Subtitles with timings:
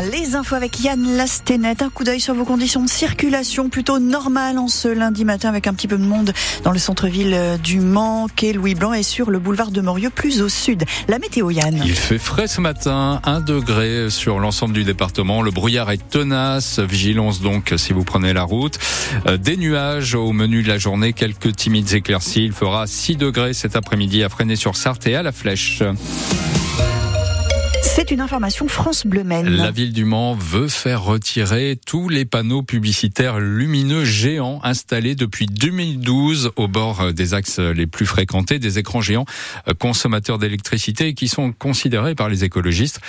[0.00, 1.82] Les infos avec Yann Lastenet.
[1.82, 5.66] Un coup d'œil sur vos conditions de circulation plutôt normales en ce lundi matin avec
[5.66, 6.32] un petit peu de monde
[6.64, 10.40] dans le centre-ville du Mans, quai Louis Blanc et sur le boulevard de Morieux plus
[10.40, 10.84] au sud.
[11.08, 11.82] La météo Yann.
[11.84, 15.42] Il fait frais ce matin, 1 degré sur l'ensemble du département.
[15.42, 16.78] Le brouillard est tenace.
[16.78, 18.78] Vigilance donc si vous prenez la route.
[19.26, 22.46] Euh, des nuages au menu de la journée, quelques timides éclaircies.
[22.46, 25.82] Il fera 6 degrés cet après-midi à Fresnay-sur-Sarthe et à la Flèche.
[27.82, 29.48] C'est une information France Bleu Maine.
[29.48, 35.46] La ville du Mans veut faire retirer tous les panneaux publicitaires lumineux géants installés depuis
[35.46, 39.26] 2012 au bord des axes les plus fréquentés, des écrans géants
[39.78, 43.00] consommateurs d'électricité qui sont considérés par les écologistes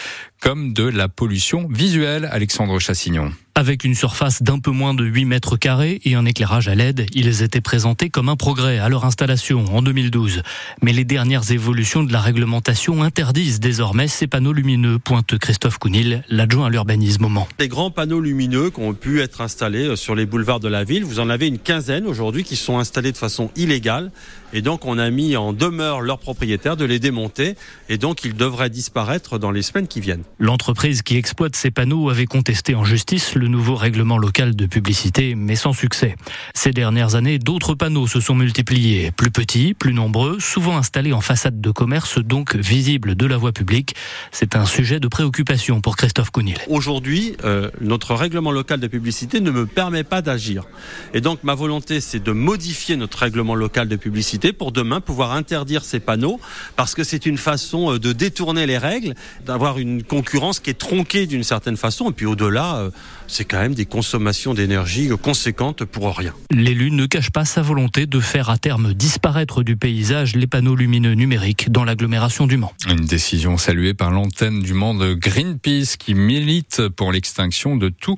[0.41, 2.27] comme de la pollution visuelle.
[2.31, 3.31] Alexandre Chassignon.
[3.55, 7.05] Avec une surface d'un peu moins de 8 mètres carrés et un éclairage à LED,
[7.13, 10.41] ils étaient présentés comme un progrès à leur installation en 2012.
[10.81, 16.23] Mais les dernières évolutions de la réglementation interdisent désormais ces panneaux lumineux, pointe Christophe Counil,
[16.29, 17.47] l'adjoint à l'urbanisme au Mans.
[17.59, 20.83] Les grands panneaux lumineux qui ont pu être installés euh, sur les boulevards de la
[20.83, 24.11] ville, vous en avez une quinzaine aujourd'hui qui sont installés de façon illégale.
[24.53, 27.55] Et donc on a mis en demeure leurs propriétaires de les démonter.
[27.89, 30.23] Et donc ils devraient disparaître dans les semaines qui viennent.
[30.39, 35.35] L'entreprise qui exploite ces panneaux avait contesté en justice le nouveau règlement local de publicité,
[35.35, 36.15] mais sans succès.
[36.53, 41.21] Ces dernières années, d'autres panneaux se sont multipliés, plus petits, plus nombreux, souvent installés en
[41.21, 43.95] façade de commerce, donc visibles de la voie publique.
[44.31, 46.57] C'est un sujet de préoccupation pour Christophe Counil.
[46.67, 50.65] Aujourd'hui, euh, notre règlement local de publicité ne me permet pas d'agir.
[51.13, 55.31] Et donc ma volonté, c'est de modifier notre règlement local de publicité pour demain pouvoir
[55.33, 56.39] interdire ces panneaux,
[56.75, 59.13] parce que c'est une façon euh, de détourner les règles,
[59.45, 62.89] d'avoir une concurrence qui est tronquée d'une certaine façon, et puis au-delà, euh,
[63.33, 66.35] c'est quand même des consommations d'énergie conséquentes pour rien.
[66.51, 70.75] L'élu ne cache pas sa volonté de faire à terme disparaître du paysage les panneaux
[70.75, 72.73] lumineux numériques dans l'agglomération du Mans.
[72.87, 78.17] Une décision saluée par l'antenne du Mans de Greenpeace qui milite pour l'extinction de tous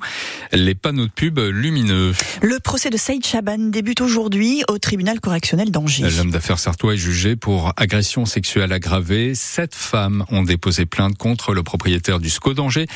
[0.52, 2.12] les panneaux de pub lumineux.
[2.42, 6.10] Le procès de Saïd Chaban débute aujourd'hui au tribunal correctionnel d'Angers.
[6.14, 9.34] L'homme d'affaires sartois est jugé pour agression sexuelle aggravée.
[9.34, 12.86] Sept femmes ont déposé plainte contre le propriétaire du SCO d'Angers,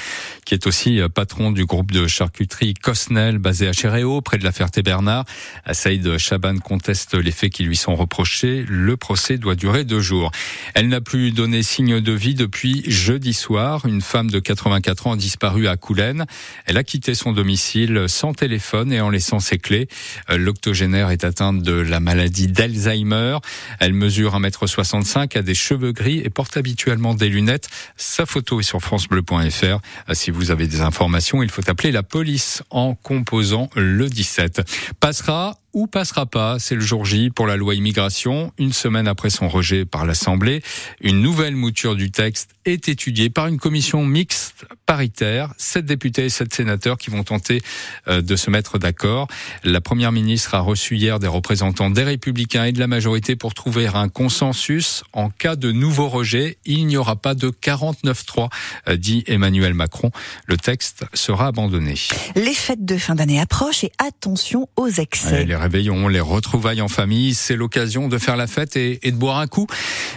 [0.45, 4.53] qui est aussi patron du groupe de charcuterie Cosnel, basé à Chéréo, près de la
[4.53, 5.25] Ferté-Bernard.
[5.72, 8.65] Saïd Chaban conteste les faits qui lui sont reprochés.
[8.69, 10.31] Le procès doit durer deux jours.
[10.75, 13.87] Elle n'a plus donné signe de vie depuis jeudi soir.
[13.87, 16.26] Une femme de 84 ans a disparu à Coulennes.
[16.66, 19.88] Elle a quitté son domicile sans téléphone et en laissant ses clés.
[20.28, 23.38] L'octogénaire est atteinte de la maladie d'Alzheimer.
[23.78, 27.69] Elle mesure 1m65, a des cheveux gris et porte habituellement des lunettes.
[27.97, 29.81] Sa photo est sur francebleu.fr.
[30.12, 34.62] Si vous avez des informations, il faut appeler la police en composant le 17.
[35.00, 38.53] Passera ou passera pas, c'est le jour J pour la loi immigration.
[38.59, 40.63] Une semaine après son rejet par l'Assemblée,
[41.01, 45.55] une nouvelle mouture du texte est étudiée par une commission mixte paritaire.
[45.57, 47.63] Sept députés et sept sénateurs qui vont tenter
[48.09, 49.29] de se mettre d'accord.
[49.65, 53.55] La première ministre a reçu hier des représentants des Républicains et de la majorité pour
[53.55, 55.03] trouver un consensus.
[55.13, 58.49] En cas de nouveau rejet, il n'y aura pas de 49-3,
[58.97, 60.11] dit Emmanuel Macron.
[60.47, 61.95] Le texte sera abandonné.
[62.35, 65.47] Les fêtes de fin d'année approchent et attention aux excès.
[65.60, 69.47] Réveillons, les retrouvailles en famille, c'est l'occasion de faire la fête et, de boire un
[69.47, 69.66] coup.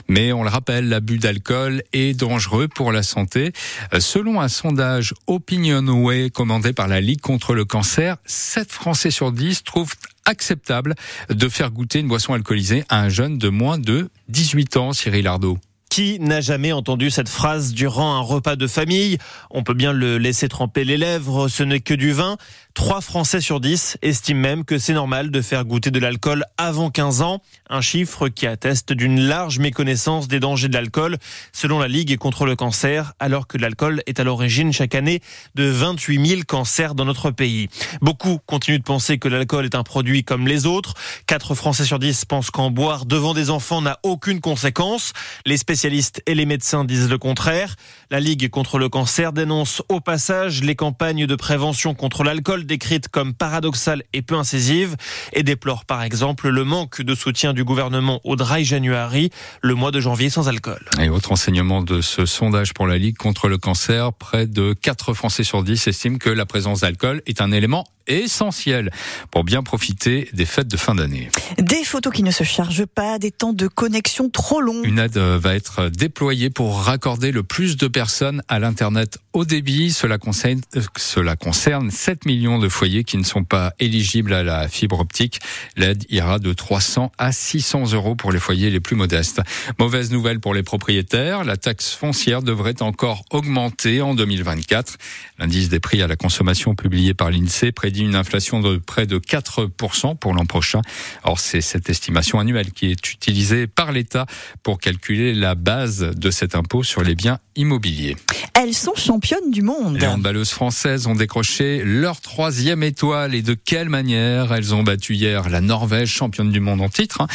[0.07, 3.51] Mais on le rappelle, l'abus d'alcool est dangereux pour la santé.
[3.99, 9.63] Selon un sondage Opinionway commandé par la Ligue contre le cancer, 7 Français sur 10
[9.63, 9.93] trouvent
[10.25, 10.95] acceptable
[11.29, 15.27] de faire goûter une boisson alcoolisée à un jeune de moins de 18 ans, Cyril
[15.27, 15.57] Ardo.
[15.93, 19.19] Qui n'a jamais entendu cette phrase durant un repas de famille?
[19.51, 22.37] On peut bien le laisser tremper les lèvres, ce n'est que du vin.
[22.73, 26.89] 3 Français sur 10 estiment même que c'est normal de faire goûter de l'alcool avant
[26.89, 31.17] 15 ans, un chiffre qui atteste d'une large méconnaissance des dangers de l'alcool,
[31.51, 35.21] selon la Ligue contre le cancer, alors que l'alcool est à l'origine chaque année
[35.53, 37.67] de 28 000 cancers dans notre pays.
[38.01, 40.95] Beaucoup continuent de penser que l'alcool est un produit comme les autres.
[41.27, 45.13] 4 Français sur 10 pensent qu'en boire devant des enfants n'a aucune conséquence.
[45.45, 47.75] Les spécialistes et les médecins disent le contraire.
[48.09, 53.07] La Ligue contre le cancer dénonce au passage les campagnes de prévention contre l'alcool décrite
[53.09, 54.95] comme paradoxale et peu incisive
[55.33, 59.29] et déplore par exemple le manque de soutien du gouvernement au Dry January,
[59.61, 60.83] le mois de janvier sans alcool.
[61.01, 65.13] Et autre enseignement de ce sondage pour la Ligue contre le cancer, près de 4
[65.13, 68.91] Français sur 10 estiment que la présence d'alcool est un élément essentiel
[69.31, 71.29] pour bien profiter des fêtes de fin d'année.
[71.57, 74.83] Des photos qui ne se chargent pas, des temps de connexion trop longs.
[74.83, 79.91] Une aide va être déployée pour raccorder le plus de personnes à l'Internet au débit.
[79.91, 80.61] Cela concerne,
[80.97, 85.39] cela concerne 7 millions de foyers qui ne sont pas éligibles à la fibre optique.
[85.75, 89.41] L'aide ira de 300 à 600 euros pour les foyers les plus modestes.
[89.79, 94.97] Mauvaise nouvelle pour les propriétaires, la taxe foncière devrait encore augmenter en 2024.
[95.43, 99.19] L'indice des prix à la consommation publié par l'INSEE prédit une inflation de près de
[99.19, 100.79] 4% pour l'an prochain.
[101.25, 104.25] Or, c'est cette estimation annuelle qui est utilisée par l'État
[104.63, 108.15] pour calculer la base de cet impôt sur les biens immobiliers.
[108.53, 109.97] Elles sont championnes du monde.
[109.99, 114.53] Les handballeuses françaises ont décroché leur troisième étoile et de quelle manière?
[114.53, 117.27] Elles ont battu hier la Norvège, championne du monde en titre,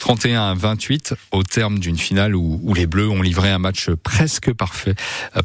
[0.00, 0.50] 31 hein.
[0.50, 4.52] à 28 au terme d'une finale où, où, les Bleus ont livré un match presque
[4.52, 4.94] parfait.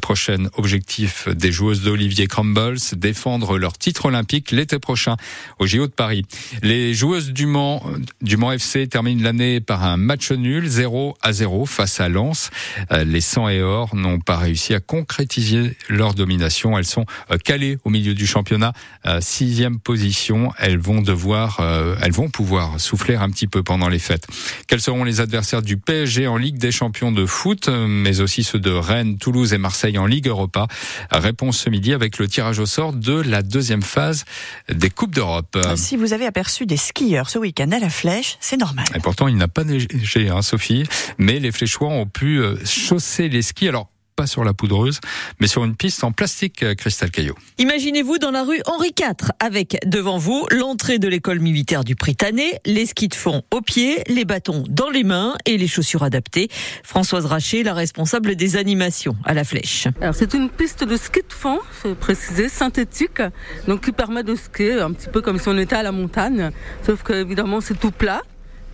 [0.00, 5.16] Prochain objectif des joueuses d'Olivier Crumbles, défendre leur titre olympique l'été prochain
[5.58, 6.24] au JO de Paris.
[6.62, 7.82] Les joueuses du Mans,
[8.22, 12.50] du Mans FC terminent l'année par un match nul 0 à 0 face à Lens.
[12.90, 16.76] Les 100 et or n'ont pas réussi à concrétiser leur domination.
[16.78, 18.72] Elles sont euh, calées au milieu du championnat,
[19.20, 20.52] sixième position.
[20.58, 24.26] Elles vont devoir, euh, elles vont pouvoir souffler un petit peu pendant les fêtes.
[24.66, 28.58] Quels seront les adversaires du PSG en Ligue des Champions de foot, mais aussi ceux
[28.58, 30.66] de Rennes, Toulouse et Marseille en Ligue Europa?
[31.10, 34.24] Réponse ce midi avec le tirage au sort de la deuxième phase
[34.68, 35.58] des Coupes d'Europe.
[35.76, 38.84] Si vous avez aperçu des skieurs ce week-end à la flèche, c'est normal.
[38.94, 40.84] Et pourtant, il n'a pas neigé, hein, Sophie,
[41.18, 43.68] mais les fléchois ont pu euh, chausser les skis.
[43.68, 44.98] Alors, pas sur la poudreuse,
[45.40, 47.34] mais sur une piste en plastique, euh, Cristal Caillot.
[47.58, 52.58] Imaginez-vous dans la rue Henri IV, avec devant vous l'entrée de l'école militaire du Pritané,
[52.64, 56.48] les skis de fond aux pieds, les bâtons dans les mains et les chaussures adaptées.
[56.82, 59.86] Françoise Raché, la responsable des animations à la flèche.
[60.00, 63.20] Alors c'est une piste de ski de fond, c'est précisé, synthétique,
[63.68, 66.50] donc qui permet de skier un petit peu comme si on était à la montagne,
[66.86, 68.22] sauf que évidemment c'est tout plat.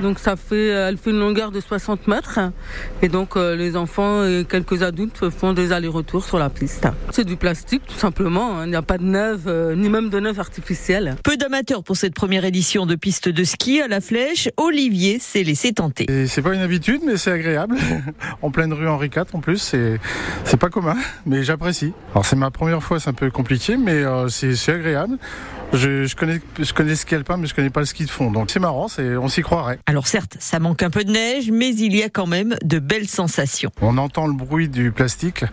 [0.03, 2.41] Donc ça fait, elle fait une longueur de 60 mètres.
[3.01, 6.89] Et donc euh, les enfants et quelques adultes font des allers-retours sur la piste.
[7.11, 8.59] C'est du plastique tout simplement.
[8.59, 8.67] Hein.
[8.67, 11.17] Il n'y a pas de neige, euh, ni même de neige artificielle.
[11.23, 14.49] Peu d'amateurs pour cette première édition de piste de ski à la flèche.
[14.57, 16.07] Olivier s'est laissé tenter.
[16.27, 17.77] C'est pas une habitude, mais c'est agréable.
[18.43, 20.01] en pleine rue Henri IV en plus, c'est
[20.45, 20.97] c'est pas commun,
[21.27, 21.93] mais j'apprécie.
[22.13, 25.19] Alors c'est ma première fois, c'est un peu compliqué, mais euh, c'est agréable.
[25.73, 28.11] Je, je, connais, je connais le ski alpin, mais je connais pas le ski de
[28.11, 28.31] fond.
[28.31, 29.79] Donc c'est marrant, c'est, on s'y croirait.
[29.87, 32.79] Alors certes, ça manque un peu de neige, mais il y a quand même de
[32.79, 33.71] belles sensations.
[33.81, 35.45] On entend le bruit du plastique,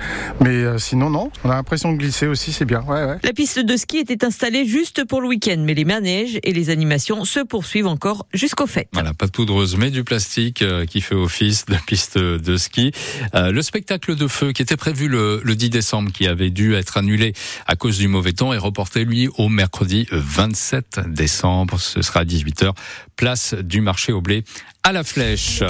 [0.41, 1.31] mais euh, sinon non.
[1.45, 2.81] On a l'impression de glisser aussi, c'est bien.
[2.81, 3.17] Ouais, ouais.
[3.23, 6.69] La piste de ski était installée juste pour le week-end, mais les manèges et les
[6.69, 8.89] animations se poursuivent encore jusqu'au fait.
[8.91, 12.91] Voilà, pas de poudreuse, mais du plastique euh, qui fait office de piste de ski.
[13.35, 16.73] Euh, le spectacle de feu qui était prévu le, le 10 décembre, qui avait dû
[16.73, 17.31] être annulé
[17.67, 21.79] à cause du mauvais temps, est reporté lui au mercredi 27 décembre.
[21.79, 22.71] Ce sera à 18h,
[23.15, 24.43] place du marché au blé
[24.83, 25.61] à la flèche.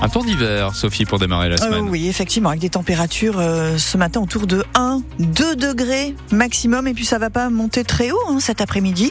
[0.00, 1.88] Un temps d'hiver, Sophie, pour démarrer la Euh, semaine.
[1.90, 6.94] oui, effectivement, avec des températures euh, ce matin autour de 1, 2 degrés maximum, et
[6.94, 9.06] puis ça va pas monter très haut hein, cet après-midi.